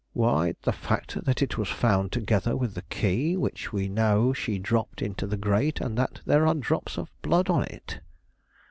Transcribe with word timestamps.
"Why, 0.13 0.55
the 0.63 0.71
fact 0.71 1.25
that 1.25 1.43
it 1.43 1.59
was 1.59 1.69
found 1.69 2.11
together 2.11 2.57
with 2.57 2.73
the 2.73 2.81
key, 2.81 3.37
which 3.37 3.71
we 3.71 3.87
know 3.87 4.33
she 4.33 4.57
dropped 4.57 4.99
into 5.03 5.27
the 5.27 5.37
grate, 5.37 5.79
and 5.79 5.95
that 5.95 6.21
there 6.25 6.47
are 6.47 6.55
drops 6.55 6.97
of 6.97 7.11
blood 7.21 7.51
on 7.51 7.65
it." 7.65 7.99